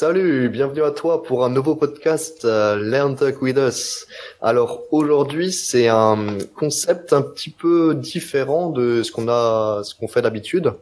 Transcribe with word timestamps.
salut, 0.00 0.48
bienvenue 0.48 0.82
à 0.82 0.92
toi 0.92 1.22
pour 1.22 1.44
un 1.44 1.50
nouveau 1.50 1.74
podcast 1.74 2.46
euh, 2.46 2.82
Learn 2.82 3.16
Talk 3.16 3.42
with 3.42 3.58
Us. 3.58 4.06
Alors 4.40 4.84
aujourd'hui, 4.92 5.52
c'est 5.52 5.88
un 5.88 6.38
concept 6.56 7.12
un 7.12 7.20
petit 7.20 7.50
peu 7.50 7.94
différent 7.94 8.70
de 8.70 9.02
ce 9.02 9.12
qu'on 9.12 9.28
a, 9.28 9.82
ce 9.84 9.94
qu'on 9.94 10.08
fait 10.08 10.22
d'habitude. 10.22 10.72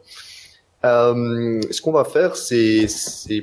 Euh, 0.85 1.59
ce 1.69 1.81
qu'on 1.81 1.91
va 1.91 2.05
faire, 2.05 2.37
ces 2.37 2.87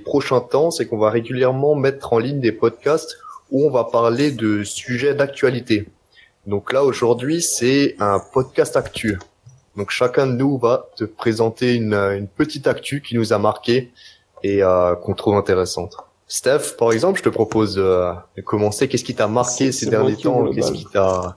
prochains 0.03 0.41
temps, 0.41 0.71
c'est 0.71 0.87
qu'on 0.87 0.97
va 0.97 1.11
régulièrement 1.11 1.75
mettre 1.75 2.15
en 2.15 2.21
ligne 2.21 2.41
des 2.41 2.53
podcasts 2.53 3.19
où 3.51 3.67
on 3.67 3.71
va 3.71 3.85
parler 3.85 4.31
de 4.31 4.63
sujets 4.63 5.15
d'actualité. 5.15 5.91
Donc 6.47 6.73
là 6.73 6.85
aujourd'hui, 6.85 7.43
c'est 7.43 7.97
un 7.99 8.19
podcast 8.33 8.79
actu. 8.79 9.19
Donc 9.77 9.91
chacun 9.91 10.27
de 10.27 10.33
nous 10.33 10.57
va 10.57 10.89
te 10.97 11.05
présenter 11.05 11.75
une, 11.75 11.93
une 11.93 12.29
petite 12.29 12.67
actu 12.67 13.03
qui 13.03 13.15
nous 13.15 13.35
a 13.35 13.39
marqué 13.39 13.91
et 14.43 14.63
euh, 14.63 14.95
qu'on 14.95 15.15
trouve 15.15 15.35
intéressante. 15.35 15.97
Steph, 16.29 16.77
par 16.79 16.93
exemple, 16.93 17.19
je 17.19 17.25
te 17.25 17.29
propose 17.29 17.77
euh, 17.79 18.13
de 18.37 18.43
commencer. 18.43 18.89
Qu'est-ce 18.89 19.05
qui 19.05 19.15
t'a 19.15 19.29
marqué 19.29 19.71
ces 19.73 19.87
derniers 19.87 20.17
temps 20.17 20.51
Qu'est-ce 20.53 20.73
qui 20.73 20.87
t'a, 20.87 21.37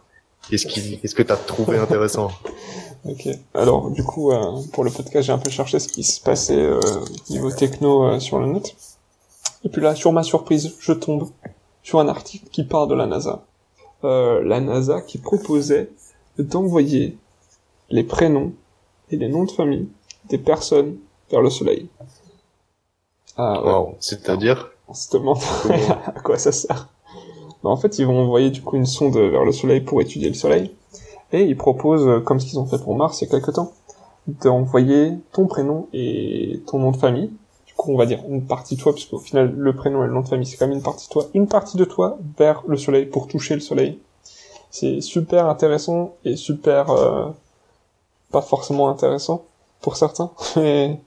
qu'est-ce 0.49 0.65
qui, 0.65 0.99
qu'est-ce 0.99 1.15
que 1.15 1.23
t'as 1.23 1.37
trouvé 1.37 1.77
intéressant 1.85 2.31
Ok. 3.05 3.29
Alors, 3.53 3.91
du 3.91 4.03
coup, 4.03 4.31
euh, 4.31 4.61
pour 4.73 4.83
le 4.83 4.91
podcast, 4.91 5.27
j'ai 5.27 5.31
un 5.31 5.37
peu 5.37 5.49
cherché 5.49 5.79
ce 5.79 5.87
qui 5.87 6.03
se 6.03 6.21
passait 6.21 6.57
euh, 6.57 6.79
niveau 7.29 7.51
techno 7.51 8.03
euh, 8.03 8.19
sur 8.19 8.39
le 8.39 8.47
net. 8.47 8.75
Et 9.63 9.69
puis 9.69 9.81
là, 9.81 9.95
sur 9.95 10.11
ma 10.11 10.23
surprise, 10.23 10.75
je 10.79 10.91
tombe 10.91 11.29
sur 11.81 11.99
un 11.99 12.07
article 12.07 12.47
qui 12.51 12.63
parle 12.63 12.89
de 12.89 12.95
la 12.95 13.05
NASA. 13.05 13.43
la 14.03 14.59
NASA 14.59 15.01
qui 15.01 15.17
proposait 15.17 15.89
d'envoyer 16.37 17.17
les 17.89 18.03
prénoms 18.03 18.53
et 19.11 19.17
les 19.17 19.27
noms 19.27 19.45
de 19.45 19.51
famille 19.51 19.87
des 20.29 20.37
personnes 20.37 20.97
vers 21.31 21.41
le 21.41 21.49
Soleil. 21.49 21.89
Ah, 23.41 23.63
ouais. 23.63 23.95
C'est-à-dire 24.01 24.69
On 24.89 24.93
se 24.93 25.09
demande 25.15 25.37
à 26.13 26.19
quoi 26.19 26.37
ça 26.37 26.51
sert. 26.51 26.89
Bah, 27.63 27.69
en 27.69 27.77
fait, 27.77 27.97
ils 27.97 28.05
vont 28.05 28.19
envoyer 28.19 28.49
du 28.49 28.61
coup 28.61 28.75
une 28.75 28.85
sonde 28.85 29.15
vers 29.15 29.45
le 29.45 29.53
Soleil 29.53 29.79
pour 29.79 30.01
étudier 30.01 30.27
le 30.27 30.33
Soleil. 30.33 30.75
Et 31.31 31.43
ils 31.43 31.55
proposent, 31.55 32.21
comme 32.25 32.41
ce 32.41 32.47
qu'ils 32.47 32.59
ont 32.59 32.65
fait 32.65 32.83
pour 32.83 32.97
Mars 32.97 33.21
il 33.21 33.25
y 33.25 33.27
a 33.27 33.31
quelques 33.31 33.53
temps, 33.53 33.71
d'envoyer 34.27 35.13
ton 35.31 35.47
prénom 35.47 35.87
et 35.93 36.61
ton 36.67 36.79
nom 36.79 36.91
de 36.91 36.97
famille. 36.97 37.31
Du 37.65 37.73
coup, 37.75 37.93
on 37.93 37.97
va 37.97 38.05
dire 38.05 38.19
une 38.27 38.45
partie 38.45 38.75
de 38.75 38.81
toi, 38.81 38.91
parce 38.91 39.05
qu'au 39.05 39.19
final, 39.19 39.53
le 39.55 39.73
prénom 39.73 40.03
et 40.03 40.07
le 40.07 40.13
nom 40.13 40.19
de 40.19 40.27
famille, 40.27 40.45
c'est 40.45 40.57
quand 40.57 40.67
même 40.67 40.75
une 40.75 40.83
partie 40.83 41.07
de 41.07 41.13
toi. 41.13 41.27
Une 41.33 41.47
partie 41.47 41.77
de 41.77 41.85
toi 41.85 42.17
vers 42.37 42.63
le 42.67 42.75
Soleil 42.75 43.05
pour 43.05 43.27
toucher 43.27 43.53
le 43.53 43.61
Soleil. 43.61 43.99
C'est 44.69 44.99
super 44.99 45.47
intéressant 45.47 46.15
et 46.25 46.35
super... 46.35 46.89
Euh, 46.89 47.29
pas 48.31 48.41
forcément 48.41 48.89
intéressant 48.89 49.45
pour 49.81 49.95
certains, 49.95 50.29
mais 50.57 50.99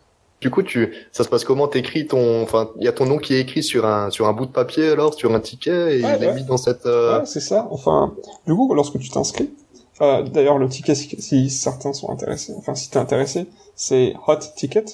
du 0.42 0.50
coup, 0.50 0.64
tu, 0.64 0.92
ça 1.12 1.22
se 1.22 1.28
passe 1.28 1.44
comment? 1.44 1.68
T'écris 1.68 2.08
ton, 2.08 2.42
enfin, 2.42 2.70
il 2.78 2.84
y 2.84 2.88
a 2.88 2.92
ton 2.92 3.06
nom 3.06 3.18
qui 3.18 3.34
est 3.34 3.40
écrit 3.40 3.62
sur 3.62 3.86
un 3.86 4.10
sur 4.10 4.26
un 4.26 4.32
bout 4.32 4.44
de 4.44 4.50
papier 4.50 4.88
alors, 4.88 5.14
sur 5.14 5.32
un 5.32 5.38
ticket, 5.38 5.94
et 5.94 5.98
il 6.00 6.04
est 6.04 6.34
mis 6.34 6.42
dans 6.42 6.56
cette. 6.56 6.84
Euh... 6.84 7.20
Ouais, 7.20 7.26
c'est 7.26 7.40
ça. 7.40 7.68
Enfin, 7.70 8.12
du 8.44 8.52
coup, 8.52 8.74
lorsque 8.74 8.98
tu 8.98 9.08
t'inscris, 9.08 9.50
euh, 10.00 10.22
d'ailleurs, 10.22 10.58
le 10.58 10.68
ticket, 10.68 10.96
si, 10.96 11.48
certains 11.48 11.92
sont 11.92 12.10
intéressés, 12.10 12.54
enfin, 12.58 12.74
si 12.74 12.90
t'es 12.90 12.98
intéressé, 12.98 13.46
c'est 13.76 14.14
Hot 14.26 14.40
Ticket, 14.56 14.84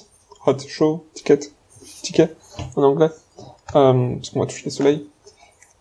Hot 0.45 0.59
Show 0.67 1.03
Ticket, 1.15 1.39
ticket 2.03 2.29
en 2.75 2.83
anglais, 2.83 3.09
euh, 3.75 4.15
parce 4.15 4.29
qu'on 4.29 4.41
va 4.41 4.45
toucher 4.45 4.65
le 4.65 4.71
soleil. 4.71 5.07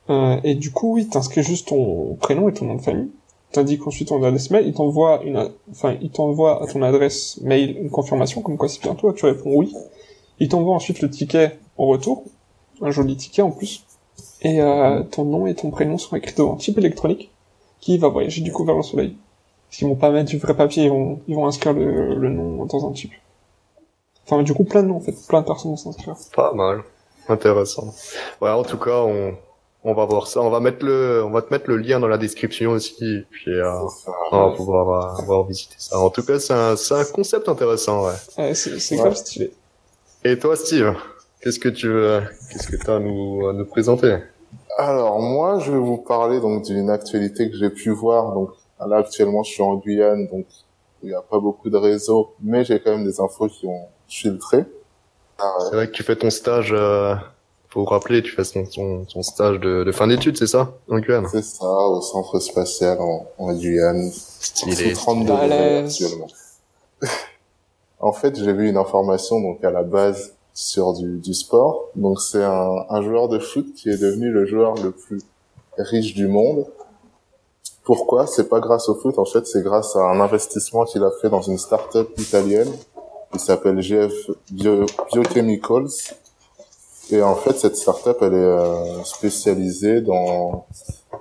Euh, 0.08 0.41
et 0.44 0.55
du 0.55 0.70
coup, 0.70 0.94
oui, 0.94 1.08
t'inscris 1.08 1.42
juste 1.42 1.69
ton 1.69 2.14
prénom 2.14 2.48
et 2.48 2.55
ton 2.55 2.64
nom 2.64 2.77
de 2.77 2.82
famille 2.82 3.10
t'indiques 3.52 3.86
ensuite 3.86 4.08
ton 4.08 4.22
adresse 4.22 4.50
mail, 4.50 4.66
il 4.66 4.74
t'envoie 4.74 5.22
une, 5.24 5.50
enfin, 5.70 5.96
il 6.00 6.10
t'envoie 6.10 6.62
à 6.62 6.66
ton 6.66 6.82
adresse 6.82 7.41
mail 7.42 7.77
une 7.78 7.91
confirmation 7.91 8.42
comme 8.42 8.56
quoi 8.56 8.68
c'est 8.68 8.82
bien 8.82 8.94
toi, 8.94 9.12
tu 9.14 9.24
réponds 9.27 9.54
oui. 9.54 9.74
Il 10.38 10.48
t'envoie 10.48 10.74
ensuite 10.74 11.00
le 11.00 11.10
ticket 11.10 11.58
en 11.76 11.86
retour, 11.86 12.24
un 12.80 12.91
joli 12.91 13.16
ticket 13.16 13.42
en 13.42 13.50
plus, 13.50 13.84
et 14.42 14.60
euh, 14.60 15.02
ton 15.02 15.24
nom 15.24 15.46
et 15.46 15.54
ton 15.54 15.70
prénom 15.70 15.98
sont 15.98 16.14
écrits 16.16 16.34
devant 16.36 16.54
un 16.54 16.56
type 16.56 16.78
électronique 16.78 17.30
qui 17.80 17.98
va 17.98 18.08
voyager 18.08 18.42
du 18.42 18.52
coup 18.52 18.64
vers 18.64 18.76
le 18.76 18.82
soleil. 18.82 19.16
Parce 19.69 19.78
qu'ils 19.78 19.88
vont 19.88 19.96
pas 19.96 20.10
mettre 20.10 20.30
du 20.30 20.38
vrai 20.38 20.56
papier, 20.56 20.84
ils 20.84 20.91
vont, 20.91 21.20
ils 21.28 21.34
vont 21.34 21.47
inscrire 21.47 21.72
le, 21.72 22.14
le 22.14 22.28
nom 22.31 22.64
dans 22.64 22.88
un 22.88 22.92
type. 22.92 23.12
Enfin, 24.25 24.42
du 24.42 24.54
coup, 24.54 24.64
plein 24.64 24.82
de 24.82 24.88
noms 24.88 24.97
en 24.97 25.00
fait, 25.00 25.14
plein 25.26 25.41
de 25.41 25.47
personnes 25.47 25.70
vont 25.70 25.76
s'inscrire. 25.76 26.14
Pas 26.34 26.53
mal, 26.53 26.82
intéressant. 27.28 27.94
Ouais, 28.41 28.50
en 28.50 28.62
tout 28.62 28.78
cas, 28.78 29.03
on, 29.03 29.34
on 29.84 29.94
va 29.94 30.05
voir 30.05 30.27
ça. 30.27 30.41
On 30.41 30.50
va 30.50 30.61
mettre 30.61 30.84
le, 30.84 31.22
on 31.25 31.31
va 31.31 31.43
te 31.43 31.53
mettre 31.53 31.69
le 31.69 31.77
lien 31.77 32.00
dans 32.00 32.09
la 32.09 32.19
description 32.19 32.72
aussi. 32.72 33.25
puis 33.31 33.53
euh, 33.53 33.81
on 34.33 34.49
va 34.50 34.56
pouvoir, 34.56 35.21
euh, 35.31 35.44
visiter 35.49 35.77
ça. 35.78 35.99
En 35.99 36.11
tout 36.11 36.22
cas, 36.25 36.39
c'est 36.39 36.53
un, 36.53 36.77
c'est 36.77 36.94
un 36.94 37.05
concept 37.05 37.49
intéressant, 37.49 38.06
ouais. 38.06 38.15
ouais 38.38 38.55
c'est, 38.55 38.78
c'est 38.81 38.97
grave 38.97 39.15
stylé. 39.15 39.53
Et 40.25 40.38
toi, 40.38 40.56
Steve, 40.56 40.94
qu'est-ce 41.41 41.61
que 41.61 41.69
tu 41.69 41.88
veux, 41.88 42.22
qu'est-ce 42.50 42.69
que 42.69 42.77
tu 42.77 42.91
as 42.91 42.97
à 42.97 42.99
nous, 42.99 43.49
à 43.49 43.53
nous 43.53 43.67
présenter? 43.67 44.19
Alors 44.77 45.21
moi, 45.21 45.61
je 45.61 45.72
vais 45.72 45.78
vous 45.78 45.99
parler 45.99 46.41
donc 46.41 46.65
d'une 46.65 46.91
actualité 46.91 47.50
que 47.50 47.56
j'ai 47.56 47.71
pu 47.71 47.91
voir. 47.91 48.33
Donc 48.33 48.50
là, 48.84 48.97
actuellement, 48.99 49.43
je 49.43 49.53
suis 49.53 49.62
en 49.62 49.77
Guyane, 49.77 50.27
donc 50.27 50.47
il 51.03 51.11
n'y 51.11 51.15
a 51.15 51.22
pas 51.22 51.38
beaucoup 51.38 51.71
de 51.71 51.77
réseaux, 51.77 52.34
mais 52.43 52.65
j'ai 52.65 52.81
quand 52.81 52.91
même 52.91 53.05
des 53.05 53.21
infos 53.21 53.49
qui 53.49 53.67
ont 53.67 53.87
filtré. 54.09 54.65
C'est 55.61 55.77
vrai 55.77 55.87
que 55.87 55.93
tu 55.93 56.03
fais 56.03 56.17
ton 56.17 56.31
stage. 56.31 56.72
Euh 56.72 57.15
faut 57.69 57.84
rappeler, 57.84 58.23
tu 58.23 58.33
fais 58.33 58.43
ton, 58.45 59.05
ton, 59.05 59.23
stage 59.23 59.61
de, 59.61 59.84
de 59.84 59.93
fin 59.93 60.06
d'études, 60.06 60.37
c'est 60.37 60.47
ça, 60.47 60.73
en 60.91 60.99
Guyane 60.99 61.27
C'est 61.31 61.45
ça, 61.45 61.67
au 61.67 62.01
centre 62.01 62.39
spatial 62.41 62.99
en, 63.01 63.27
en 63.39 63.55
Guyane. 63.55 64.11
Stylé. 64.12 64.95
32 64.95 65.33
actuellement. 65.33 66.29
en 68.01 68.12
fait, 68.12 68.37
j'ai 68.37 68.53
vu 68.53 68.69
une 68.69 68.79
information 68.79 69.41
donc 69.41 69.62
à 69.65 69.71
la 69.71 69.83
base 69.83 70.33
sur 70.55 70.95
du, 70.95 71.19
du 71.19 71.34
sport. 71.34 71.91
Donc 71.95 72.21
c'est 72.21 72.43
un, 72.43 72.87
un 72.89 73.03
joueur 73.03 73.29
de 73.29 73.39
foot 73.39 73.75
qui 73.75 73.91
est 73.91 74.00
devenu 74.00 74.31
le 74.31 74.47
joueur 74.47 74.75
le 74.83 74.91
plus 74.91 75.21
riche 75.77 76.15
du 76.15 76.27
monde. 76.27 76.67
Pourquoi? 77.85 78.27
C'est 78.27 78.49
pas 78.49 78.61
grâce 78.61 78.89
au 78.89 78.95
foot, 78.95 79.19
en 79.19 79.25
fait, 79.25 79.47
c'est 79.47 79.62
grâce 79.62 79.95
à 79.97 80.00
un 80.00 80.21
investissement 80.21 80.85
qu'il 80.85 81.03
a 81.05 81.11
fait 81.23 81.31
dans 81.31 81.43
une 81.43 81.59
start-up 81.59 82.11
italienne 82.19 82.71
qui 83.33 83.39
s'appelle 83.39 83.81
GF 83.81 84.12
Bio, 84.50 84.87
Biochemicals 85.12 85.89
et 87.10 87.22
en 87.22 87.34
fait, 87.36 87.56
cette 87.56 87.76
startup, 87.76 88.16
elle 88.20 88.34
est 88.34 88.36
euh, 88.36 89.02
spécialisée 89.04 90.02
dans 90.02 90.66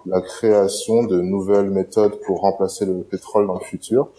la 0.06 0.22
création 0.22 1.04
de 1.04 1.22
nouvelles 1.22 1.70
méthodes 1.70 2.20
pour 2.26 2.42
remplacer 2.42 2.86
le 2.86 3.04
pétrole 3.04 3.48
dans 3.48 3.54
le 3.56 3.64
futur. 3.64 4.10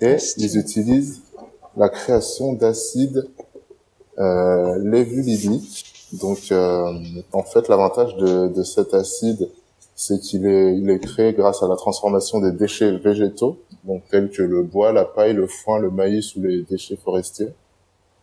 Et 0.00 0.16
ils 0.38 0.58
utilisent 0.58 1.22
la 1.76 1.88
création 1.88 2.52
d'acides 2.52 3.28
euh. 4.18 4.78
Donc, 6.12 6.38
euh, 6.52 6.92
en 7.32 7.42
fait, 7.42 7.68
l'avantage 7.68 8.16
de, 8.16 8.48
de, 8.48 8.62
cet 8.62 8.94
acide, 8.94 9.48
c'est 9.96 10.20
qu'il 10.20 10.46
est, 10.46 10.76
il 10.76 10.88
est 10.90 11.00
créé 11.00 11.32
grâce 11.32 11.62
à 11.62 11.68
la 11.68 11.76
transformation 11.76 12.40
des 12.40 12.52
déchets 12.52 12.96
végétaux, 12.98 13.58
donc 13.84 14.02
tels 14.10 14.30
que 14.30 14.42
le 14.42 14.62
bois, 14.62 14.92
la 14.92 15.04
paille, 15.04 15.32
le 15.32 15.46
foin, 15.46 15.78
le 15.78 15.90
maïs 15.90 16.36
ou 16.36 16.42
les 16.42 16.62
déchets 16.62 16.96
forestiers. 16.96 17.48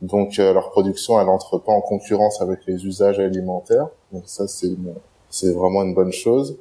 Donc 0.02 0.40
euh, 0.40 0.54
leur 0.54 0.72
production, 0.72 1.20
elle 1.20 1.30
entre 1.30 1.60
pas 1.60 1.72
en 1.72 1.82
concurrence 1.82 2.42
avec 2.42 2.66
les 2.66 2.86
usages 2.86 3.20
alimentaires. 3.20 3.88
Donc 4.12 4.24
ça, 4.26 4.48
c'est 4.48 4.72
c'est 5.30 5.54
vraiment 5.54 5.84
une 5.84 5.94
bonne 5.94 6.12
chose. 6.12 6.58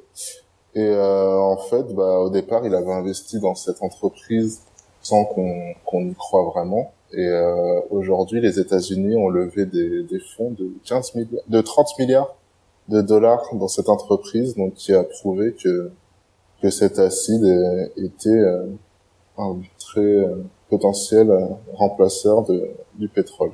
Et 0.75 0.81
euh, 0.81 1.37
en 1.37 1.57
fait, 1.57 1.93
bah, 1.93 2.19
au 2.19 2.29
départ, 2.29 2.65
il 2.65 2.73
avait 2.73 2.93
investi 2.93 3.39
dans 3.39 3.55
cette 3.55 3.81
entreprise 3.81 4.61
sans 5.01 5.25
qu'on 5.25 5.73
qu'on 5.85 6.05
y 6.07 6.13
croit 6.15 6.43
vraiment. 6.45 6.93
Et 7.13 7.27
euh, 7.27 7.81
aujourd'hui, 7.89 8.39
les 8.39 8.59
États-Unis 8.59 9.17
ont 9.17 9.27
levé 9.27 9.65
des, 9.65 10.03
des 10.03 10.19
fonds 10.19 10.51
de 10.51 10.71
15 10.85 11.15
milliards, 11.15 11.43
de 11.47 11.61
30 11.61 11.99
milliards 11.99 12.35
de 12.87 13.01
dollars 13.01 13.43
dans 13.53 13.67
cette 13.67 13.89
entreprise, 13.89 14.55
donc 14.55 14.75
qui 14.75 14.93
a 14.93 15.03
prouvé 15.03 15.53
que 15.53 15.91
que 16.61 16.69
cet 16.69 16.99
acide 16.99 17.43
était 17.97 18.29
euh, 18.29 18.67
un 19.37 19.57
très 19.79 20.25
potentiel 20.71 21.29
euh, 21.29 21.45
remplaceur 21.73 22.43
de, 22.43 22.71
du 22.95 23.07
pétrole. 23.07 23.51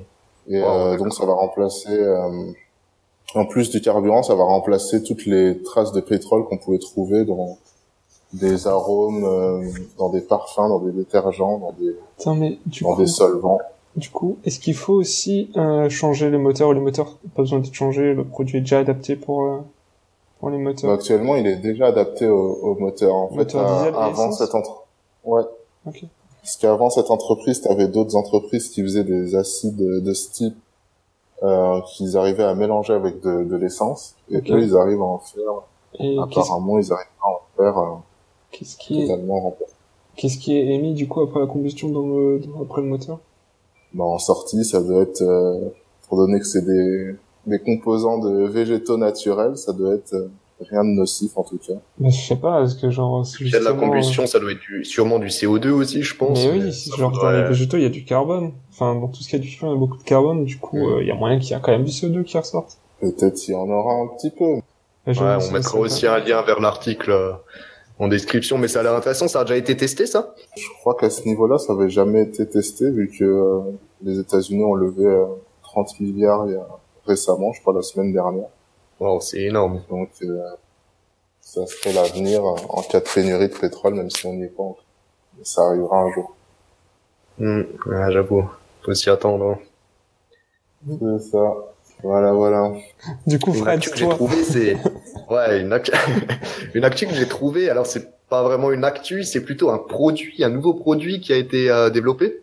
Et 0.47 0.61
euh, 0.63 0.95
donc 0.97 1.13
ça 1.13 1.25
va 1.25 1.33
remplacer, 1.33 1.89
euh, 1.91 2.53
en 3.35 3.45
plus 3.45 3.69
du 3.69 3.81
carburant, 3.81 4.23
ça 4.23 4.35
va 4.35 4.45
remplacer 4.45 5.03
toutes 5.03 5.25
les 5.25 5.61
traces 5.61 5.91
de 5.91 5.99
pétrole 5.99 6.45
qu'on 6.45 6.57
pouvait 6.57 6.77
trouver 6.77 7.25
dans 7.25 7.57
des 8.33 8.67
arômes, 8.67 9.69
dans 9.97 10.09
des 10.09 10.21
parfums, 10.21 10.69
dans 10.69 10.79
des 10.79 10.91
détergents, 10.91 11.57
dans 11.57 11.73
des, 11.73 11.95
mais, 12.39 12.59
du 12.65 12.83
dans 12.83 12.95
des 12.95 13.07
solvants. 13.07 13.59
Du 13.95 14.09
coup, 14.09 14.37
est-ce 14.45 14.59
qu'il 14.59 14.75
faut 14.75 14.93
aussi 14.93 15.49
changer 15.89 16.29
les 16.29 16.37
moteurs 16.37 16.69
ou 16.69 16.73
les 16.73 16.79
moteurs? 16.79 17.17
Pas 17.35 17.41
besoin 17.41 17.59
d'être 17.59 17.73
changé, 17.73 18.13
le 18.13 18.23
produit 18.23 18.59
est 18.59 18.61
déjà 18.61 18.79
adapté 18.79 19.15
pour 19.15 19.63
pour 20.39 20.49
les 20.49 20.57
moteurs 20.57 20.89
bah, 20.89 20.95
Actuellement, 20.95 21.35
il 21.35 21.47
est 21.47 21.57
déjà 21.57 21.87
adapté 21.87 22.27
au, 22.27 22.53
au 22.53 22.75
moteur. 22.75 23.15
En 23.15 23.29
fait, 23.29 23.55
avant 23.55 24.31
cette 24.31 24.53
entre... 24.55 24.83
Ouais. 25.23 25.43
Ok. 25.85 26.05
Parce 26.47 26.55
qu'avant 26.55 26.89
cette 26.89 27.11
entreprise, 27.11 27.61
tu 27.61 27.67
avais 27.67 27.89
d'autres 27.89 28.15
entreprises 28.15 28.69
qui 28.69 28.81
faisaient 28.81 29.03
des 29.03 29.35
acides 29.35 29.75
de 29.75 30.13
ce 30.13 30.31
type 30.31 30.55
euh, 31.43 31.81
qu'ils 31.81 32.15
arrivaient 32.15 32.45
à 32.45 32.55
mélanger 32.55 32.93
avec 32.93 33.19
de, 33.19 33.43
de 33.43 33.55
l'essence. 33.57 34.15
Et 34.31 34.39
puis 34.39 34.53
ils 34.53 34.73
arrivent 34.73 35.01
à 35.01 35.05
en 35.05 35.19
faire. 35.19 35.51
Et 35.99 36.17
apparemment, 36.17 36.79
ils 36.79 36.93
arrivent 36.93 37.05
à 37.21 37.27
en 37.27 37.41
faire 37.57 37.77
euh, 37.77 37.95
qu'est-ce 38.51 38.77
qui 38.77 39.01
totalement 39.01 39.57
est... 39.59 39.65
Qu'est-ce 40.15 40.37
qui 40.37 40.55
est 40.55 40.67
émis 40.73 40.93
du 40.93 41.05
coup 41.09 41.19
après 41.19 41.41
la 41.41 41.47
combustion 41.47 41.89
dans 41.89 42.07
le 42.07 42.41
après 42.61 42.81
le 42.81 42.87
moteur? 42.87 43.19
Bah, 43.93 44.05
En 44.05 44.17
sortie, 44.17 44.63
ça 44.63 44.81
doit 44.81 45.01
être, 45.01 45.21
euh, 45.23 45.67
pour 46.07 46.17
donner 46.17 46.39
que 46.39 46.45
c'est 46.45 46.65
des 46.65 47.13
des 47.45 47.59
composants 47.59 48.19
de 48.19 48.45
végétaux 48.47 48.97
naturels, 48.97 49.57
ça 49.57 49.73
doit 49.73 49.95
être 49.95 50.13
euh, 50.13 50.29
rien 50.59 50.83
de 50.83 50.89
nocif 50.89 51.37
en 51.37 51.43
tout 51.43 51.57
cas. 51.57 51.73
Mais 51.99 52.09
je 52.09 52.19
sais 52.19 52.35
pas, 52.35 52.63
est-ce 52.63 52.75
que 52.75 52.89
genre... 52.89 53.25
Il 53.39 53.49
y 53.49 53.55
a 53.55 53.59
de 53.59 53.65
la 53.65 53.73
combustion, 53.73 54.25
ça 54.25 54.39
doit 54.39 54.51
être 54.51 54.59
du, 54.59 54.83
sûrement 54.85 55.19
du 55.19 55.27
CO2 55.27 55.69
aussi, 55.69 56.03
je 56.03 56.15
pense. 56.15 56.39
Mais 56.39 56.51
oui, 56.51 56.71
genre 56.97 57.11
dans 57.11 57.31
les 57.31 57.43
végétaux, 57.43 57.77
il 57.77 57.83
y 57.83 57.85
a 57.85 57.89
du 57.89 58.03
carbone. 58.03 58.53
Enfin, 58.71 58.95
dans 58.95 59.07
tout 59.07 59.21
ce 59.21 59.29
qui 59.29 59.35
a 59.35 59.39
du 59.39 59.49
feu, 59.49 59.67
il 59.67 59.71
y 59.71 59.73
a 59.73 59.77
beaucoup 59.77 59.97
de 59.97 60.03
carbone, 60.03 60.45
du 60.45 60.57
coup, 60.57 60.77
mm. 60.77 61.01
il 61.01 61.07
y 61.07 61.11
a 61.11 61.15
moyen 61.15 61.39
qu'il 61.39 61.51
y 61.51 61.53
a 61.53 61.59
quand 61.59 61.71
même 61.71 61.83
du 61.83 61.91
CO2 61.91 62.23
qui 62.23 62.37
ressorte. 62.37 62.77
Peut-être 63.01 63.47
il 63.47 63.51
y 63.51 63.55
en 63.55 63.69
aura 63.69 63.93
un 63.93 64.07
petit 64.15 64.31
peu. 64.31 64.61
Ouais, 65.05 65.47
on 65.47 65.51
mettra 65.51 65.79
aussi 65.79 66.05
un 66.05 66.19
lien 66.19 66.41
vers 66.41 66.59
l'article 66.59 67.39
en 67.99 68.07
description, 68.07 68.57
mais 68.57 68.67
ça 68.67 68.81
a 68.81 68.83
l'air 68.83 68.93
intéressant. 68.93 69.27
Ça 69.27 69.41
a 69.41 69.43
déjà 69.43 69.57
été 69.57 69.75
testé, 69.75 70.05
ça? 70.05 70.35
Je 70.55 70.67
crois 70.79 70.95
qu'à 70.95 71.09
ce 71.09 71.25
niveau-là, 71.25 71.57
ça 71.57 71.73
avait 71.73 71.89
jamais 71.89 72.23
été 72.23 72.47
testé, 72.47 72.89
vu 72.91 73.09
que 73.09 73.23
euh, 73.23 73.59
les 74.03 74.19
États-Unis 74.19 74.63
ont 74.63 74.75
levé 74.75 75.25
30 75.63 75.87
euh, 75.87 76.03
milliards 76.03 76.45
il 76.47 76.53
y 76.53 76.55
a 76.55 76.67
récemment, 77.05 77.53
je 77.53 77.61
crois 77.61 77.73
la 77.73 77.81
semaine 77.81 78.11
dernière. 78.11 78.49
Wow, 78.99 79.21
c'est 79.21 79.41
énorme. 79.41 79.81
Donc 79.89 80.09
euh, 80.23 80.41
ça 81.41 81.65
serait 81.67 81.93
l'avenir 81.93 82.43
en 82.43 82.81
cas 82.81 82.99
de 82.99 83.05
pénurie 83.05 83.49
de 83.49 83.55
pétrole, 83.55 83.95
même 83.95 84.09
si 84.09 84.25
on 84.25 84.33
n'y 84.33 84.43
est 84.43 84.47
pas 84.47 84.63
encore. 84.63 84.83
Mais 85.37 85.43
ça 85.43 85.61
arrivera 85.61 86.01
un 86.01 86.11
jour. 86.11 86.35
Mmh, 87.39 87.61
j'avoue, 88.11 88.49
faut 88.83 88.93
s'y 88.93 89.09
attendre. 89.09 89.57
Hein. 90.85 90.97
C'est 90.99 91.31
ça. 91.31 91.53
Voilà, 92.03 92.31
voilà. 92.31 92.73
Du 93.25 93.39
coup, 93.39 93.53
Fred, 93.53 93.79
que 93.79 93.97
j'ai 93.97 94.07
trouvé, 94.07 94.43
c'est 94.43 94.77
ouais 95.29 95.61
une, 95.61 95.79
une 96.73 96.83
actu 96.83 97.07
que 97.07 97.13
j'ai 97.13 97.27
trouvé. 97.27 97.69
Alors 97.69 97.85
c'est 97.87 98.17
pas 98.29 98.43
vraiment 98.43 98.71
une 98.71 98.83
actu, 98.83 99.23
c'est 99.23 99.41
plutôt 99.41 99.69
un 99.69 99.77
produit, 99.77 100.43
un 100.43 100.49
nouveau 100.49 100.73
produit 100.73 101.21
qui 101.21 101.33
a 101.33 101.37
été 101.37 101.69
euh, 101.69 101.89
développé. 101.89 102.41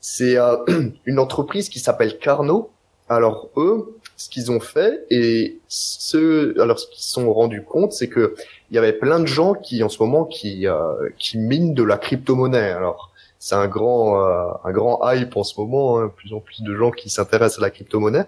C'est 0.00 0.36
euh, 0.36 0.56
une 1.06 1.18
entreprise 1.18 1.68
qui 1.68 1.78
s'appelle 1.78 2.18
Carnot. 2.18 2.70
Alors 3.08 3.50
eux, 3.56 3.98
ce 4.24 4.28
qu'ils 4.30 4.50
ont 4.50 4.60
fait 4.60 5.04
et 5.10 5.58
ce, 5.68 6.58
alors 6.60 6.78
ce 6.78 6.86
qu'ils 6.86 7.02
se 7.02 7.10
sont 7.10 7.32
rendus 7.32 7.64
compte, 7.64 7.92
c'est 7.92 8.08
que 8.08 8.34
il 8.70 8.74
y 8.74 8.78
avait 8.78 8.92
plein 8.92 9.20
de 9.20 9.26
gens 9.26 9.54
qui 9.54 9.82
en 9.82 9.88
ce 9.88 10.02
moment 10.02 10.24
qui 10.24 10.66
euh, 10.66 11.08
qui 11.18 11.38
minent 11.38 11.74
de 11.74 11.82
la 11.82 11.98
crypto-monnaie. 11.98 12.70
Alors 12.72 13.10
c'est 13.38 13.56
un 13.56 13.66
grand 13.66 14.16
un 14.64 14.72
grand 14.72 15.00
hype 15.10 15.36
en 15.36 15.44
ce 15.44 15.60
moment, 15.60 15.98
hein, 15.98 16.12
plus 16.14 16.32
en 16.32 16.40
plus 16.40 16.62
de 16.62 16.74
gens 16.74 16.90
qui 16.90 17.10
s'intéressent 17.10 17.58
à 17.58 17.62
la 17.62 17.70
crypto-monnaie. 17.70 18.26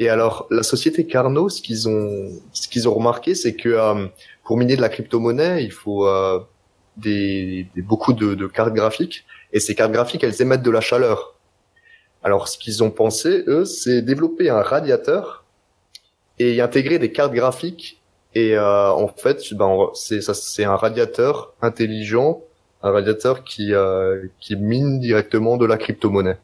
Et 0.00 0.08
alors, 0.08 0.46
la 0.50 0.62
société 0.62 1.06
Carnot, 1.06 1.48
ce 1.48 1.62
qu'ils 1.62 1.88
ont, 1.88 2.28
ce 2.52 2.68
qu'ils 2.68 2.88
ont 2.88 2.94
remarqué, 2.94 3.34
c'est 3.34 3.54
que 3.54 3.68
euh, 3.68 4.06
pour 4.42 4.56
miner 4.56 4.76
de 4.76 4.80
la 4.80 4.88
crypto-monnaie, 4.88 5.62
il 5.62 5.70
faut 5.72 6.06
euh, 6.08 6.40
des, 6.96 7.68
des, 7.74 7.82
beaucoup 7.82 8.12
de, 8.12 8.34
de, 8.34 8.46
cartes 8.46 8.74
graphiques. 8.74 9.24
Et 9.52 9.60
ces 9.60 9.74
cartes 9.74 9.92
graphiques, 9.92 10.24
elles 10.24 10.42
émettent 10.42 10.62
de 10.62 10.70
la 10.70 10.80
chaleur. 10.80 11.33
Alors, 12.24 12.48
ce 12.48 12.58
qu'ils 12.58 12.82
ont 12.82 12.90
pensé, 12.90 13.44
eux, 13.46 13.64
c'est 13.64 14.02
développer 14.02 14.50
un 14.50 14.62
radiateur 14.62 15.44
et 16.40 16.54
y 16.54 16.60
intégrer 16.60 16.98
des 16.98 17.12
cartes 17.12 17.32
graphiques. 17.32 18.02
Et 18.34 18.56
euh, 18.56 18.90
en 18.90 19.06
fait, 19.06 19.54
ben, 19.54 19.90
c'est 19.94 20.64
un 20.64 20.74
radiateur 20.74 21.54
intelligent, 21.62 22.42
un 22.82 22.90
radiateur 22.90 23.44
qui 23.44 23.72
qui 24.40 24.56
mine 24.56 24.98
directement 24.98 25.56
de 25.56 25.66
la 25.66 25.76
crypto-monnaie. 25.76 26.38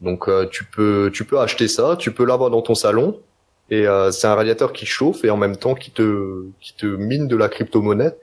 Donc 0.00 0.28
euh, 0.28 0.46
tu 0.46 0.64
peux 0.64 1.10
tu 1.12 1.24
peux 1.24 1.40
acheter 1.40 1.68
ça, 1.68 1.96
tu 1.98 2.12
peux 2.12 2.24
l'avoir 2.24 2.50
dans 2.50 2.62
ton 2.62 2.74
salon 2.74 3.20
et 3.70 3.86
euh, 3.86 4.10
c'est 4.10 4.26
un 4.26 4.34
radiateur 4.34 4.72
qui 4.72 4.86
chauffe 4.86 5.24
et 5.24 5.30
en 5.30 5.36
même 5.36 5.56
temps 5.56 5.74
qui 5.74 5.90
te 5.90 6.44
qui 6.60 6.74
te 6.76 6.86
mine 6.86 7.26
de 7.26 7.36
la 7.36 7.48
crypto-monnaie 7.48 8.16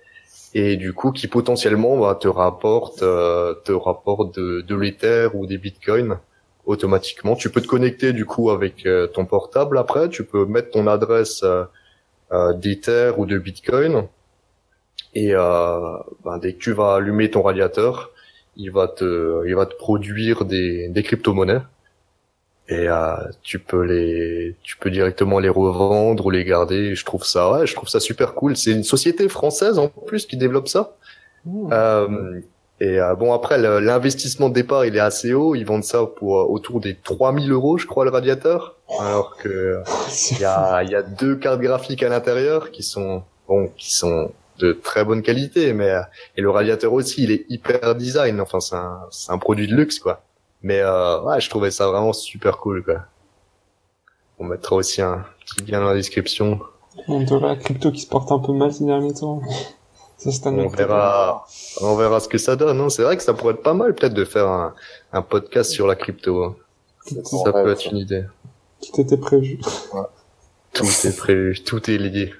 et 0.53 0.77
du 0.77 0.93
coup 0.93 1.11
qui 1.11 1.27
potentiellement 1.27 1.97
bah, 1.97 2.15
te 2.15 2.27
rapporte 2.29 3.03
euh, 3.03 3.53
te 3.65 3.73
rapporte 3.73 4.35
de, 4.35 4.61
de 4.61 4.75
l'ether 4.75 5.29
ou 5.33 5.45
des 5.45 5.57
bitcoins 5.57 6.19
automatiquement. 6.65 7.35
Tu 7.35 7.49
peux 7.49 7.61
te 7.61 7.67
connecter 7.67 8.13
du 8.13 8.25
coup 8.25 8.49
avec 8.49 8.87
ton 9.13 9.25
portable 9.25 9.77
après, 9.77 10.09
tu 10.09 10.23
peux 10.23 10.45
mettre 10.45 10.71
ton 10.71 10.87
adresse 10.87 11.43
d'ether 12.55 13.13
ou 13.17 13.25
de 13.25 13.37
bitcoin 13.37 14.07
et 15.13 15.33
bah, 15.33 16.39
dès 16.41 16.53
que 16.53 16.59
tu 16.59 16.71
vas 16.71 16.95
allumer 16.95 17.31
ton 17.31 17.41
radiateur, 17.41 18.11
il 18.57 18.71
va 18.71 18.87
te, 18.87 19.47
il 19.47 19.55
va 19.55 19.65
te 19.65 19.75
produire 19.75 20.45
des, 20.45 20.89
des 20.89 21.03
crypto-monnaies 21.03 21.61
et 22.67 22.89
euh, 22.89 23.15
tu 23.43 23.59
peux 23.59 23.83
les, 23.83 24.55
tu 24.63 24.77
peux 24.77 24.89
directement 24.89 25.39
les 25.39 25.49
revendre 25.49 26.25
ou 26.25 26.31
les 26.31 26.43
garder. 26.43 26.95
Je 26.95 27.05
trouve 27.05 27.23
ça, 27.23 27.51
ouais, 27.51 27.67
je 27.67 27.75
trouve 27.75 27.89
ça 27.89 27.99
super 27.99 28.33
cool. 28.33 28.57
C'est 28.57 28.71
une 28.71 28.83
société 28.83 29.29
française 29.29 29.77
en 29.77 29.87
plus 29.87 30.25
qui 30.25 30.35
développe 30.35 30.67
ça. 30.67 30.97
Euh, 31.71 32.41
et 32.79 32.99
euh, 32.99 33.15
bon 33.15 33.33
après 33.33 33.57
l'investissement 33.57 34.49
de 34.49 34.53
départ 34.53 34.85
il 34.85 34.95
est 34.95 34.99
assez 34.99 35.33
haut. 35.33 35.55
Ils 35.55 35.65
vendent 35.65 35.83
ça 35.83 36.05
pour 36.05 36.39
euh, 36.39 36.43
autour 36.43 36.79
des 36.79 36.95
3000 36.95 37.51
euros, 37.51 37.77
je 37.77 37.87
crois, 37.87 38.05
le 38.05 38.11
radiateur. 38.11 38.77
Alors 38.99 39.37
que 39.37 39.81
il 40.31 40.39
y 40.39 40.45
a, 40.45 40.83
y 40.83 40.95
a 40.95 41.01
deux 41.01 41.35
cartes 41.35 41.61
graphiques 41.61 42.03
à 42.03 42.09
l'intérieur 42.09 42.71
qui 42.71 42.83
sont 42.83 43.23
bon, 43.47 43.69
qui 43.77 43.93
sont 43.93 44.31
de 44.59 44.71
très 44.71 45.03
bonne 45.03 45.21
qualité, 45.21 45.73
mais 45.73 45.93
et 46.37 46.41
le 46.41 46.49
radiateur 46.49 46.93
aussi, 46.93 47.23
il 47.23 47.31
est 47.31 47.45
hyper 47.49 47.95
design. 47.95 48.39
Enfin, 48.39 48.59
c'est 48.59 48.75
un, 48.75 49.01
un 49.29 49.37
produit 49.37 49.67
de 49.67 49.75
luxe, 49.75 49.99
quoi. 49.99 50.21
Mais 50.61 50.79
euh, 50.79 51.21
ouais, 51.21 51.39
je 51.39 51.49
trouvais 51.49 51.71
ça 51.71 51.87
vraiment 51.87 52.13
super 52.13 52.57
cool, 52.57 52.83
quoi. 52.83 53.01
On 54.39 54.45
mettra 54.45 54.75
aussi 54.75 55.01
un 55.01 55.23
petit 55.45 55.71
lien 55.71 55.79
dans 55.79 55.89
la 55.89 55.93
description. 55.93 56.59
On 57.07 57.21
dirait 57.21 57.47
la 57.47 57.55
crypto 57.55 57.91
qui 57.91 58.01
se 58.01 58.07
porte 58.07 58.31
un 58.31 58.39
peu 58.39 58.53
mal 58.53 58.73
ces 58.73 58.85
derniers 58.85 59.13
temps. 59.13 59.41
Ça, 60.17 60.49
on 60.49 60.67
verra, 60.67 61.45
on 61.81 61.95
verra 61.95 62.19
ce 62.19 62.27
que 62.27 62.37
ça 62.37 62.55
donne. 62.55 62.79
Hein. 62.79 62.89
C'est 62.89 63.03
vrai 63.03 63.17
que 63.17 63.23
ça 63.23 63.33
pourrait 63.33 63.53
être 63.53 63.63
pas 63.63 63.73
mal, 63.73 63.93
peut-être, 63.93 64.13
de 64.13 64.25
faire 64.25 64.47
un, 64.47 64.73
un 65.13 65.21
podcast 65.21 65.71
sur 65.71 65.87
la 65.87 65.95
crypto. 65.95 66.43
Hein. 66.43 66.55
Ça, 67.23 67.51
peut 67.51 67.71
être 67.71 67.91
une 67.91 67.97
idée. 67.97 68.23
Tout 68.81 69.01
était 69.01 69.17
prévu. 69.17 69.59
Tout 70.73 70.85
est 70.85 71.15
prévu, 71.15 71.63
tout 71.63 71.89
est 71.89 71.97
lié. 71.97 72.33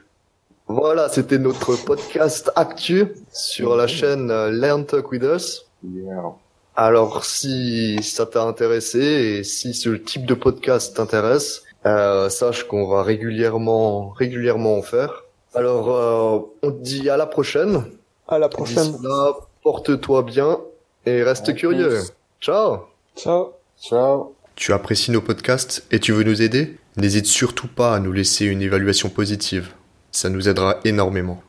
Voilà, 0.68 1.10
c'était 1.10 1.38
notre 1.38 1.76
podcast 1.76 2.52
actu 2.56 3.14
sur 3.32 3.76
la 3.76 3.86
chaîne 3.86 4.32
euh, 4.32 4.50
Learn 4.50 4.86
Talk 4.86 5.12
With 5.12 5.24
Us. 5.24 5.68
Alors, 6.76 7.24
si 7.24 8.02
ça 8.02 8.26
t'a 8.26 8.44
intéressé 8.44 9.00
et 9.00 9.44
si 9.44 9.76
ce 9.76 9.90
type 9.90 10.26
de 10.26 10.34
podcast 10.34 10.96
t'intéresse, 10.96 11.64
euh, 11.86 12.30
sache 12.30 12.64
qu'on 12.64 12.88
va 12.88 13.04
régulièrement, 13.04 14.10
régulièrement 14.10 14.80
en 14.80 14.82
faire. 14.82 15.26
Alors, 15.54 15.96
euh, 15.96 16.40
dit 16.86 17.10
à 17.10 17.18
la 17.18 17.26
prochaine. 17.26 17.84
À 18.28 18.40
la 18.40 18.48
prochaine. 18.48 18.96
porte-toi 19.64 20.24
bien 20.24 20.60
et 21.06 21.24
reste 21.24 21.54
curieux. 21.56 22.00
Ciao. 22.40 22.80
Ciao. 23.18 23.54
Ciao. 23.82 24.34
Tu 24.56 24.72
apprécies 24.72 25.12
nos 25.12 25.22
podcasts 25.22 25.86
et 25.92 26.00
tu 26.00 26.14
veux 26.14 26.24
nous 26.24 26.42
aider? 26.42 26.78
N'hésite 26.96 27.26
surtout 27.26 27.68
pas 27.68 27.94
à 27.94 28.00
nous 28.00 28.14
laisser 28.14 28.46
une 28.46 28.62
évaluation 28.62 29.10
positive 29.10 29.74
ça 30.16 30.30
nous 30.30 30.48
aidera 30.48 30.78
énormément. 30.86 31.44